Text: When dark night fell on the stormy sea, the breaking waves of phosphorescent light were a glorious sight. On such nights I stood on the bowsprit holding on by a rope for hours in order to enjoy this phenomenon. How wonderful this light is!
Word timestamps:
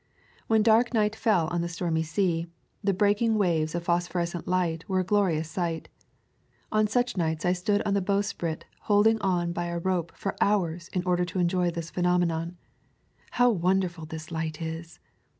When 0.47 0.63
dark 0.63 0.95
night 0.95 1.15
fell 1.15 1.45
on 1.49 1.61
the 1.61 1.69
stormy 1.69 2.01
sea, 2.01 2.47
the 2.83 2.91
breaking 2.91 3.35
waves 3.37 3.75
of 3.75 3.83
phosphorescent 3.83 4.47
light 4.47 4.83
were 4.89 5.01
a 5.01 5.03
glorious 5.03 5.47
sight. 5.47 5.89
On 6.71 6.87
such 6.87 7.17
nights 7.17 7.45
I 7.45 7.53
stood 7.53 7.83
on 7.83 7.93
the 7.93 8.01
bowsprit 8.01 8.63
holding 8.89 9.21
on 9.21 9.53
by 9.53 9.65
a 9.67 9.77
rope 9.77 10.11
for 10.15 10.35
hours 10.41 10.87
in 10.91 11.03
order 11.05 11.23
to 11.25 11.37
enjoy 11.37 11.69
this 11.69 11.91
phenomenon. 11.91 12.57
How 13.37 13.51
wonderful 13.51 14.07
this 14.07 14.31
light 14.31 14.59
is! 14.59 14.99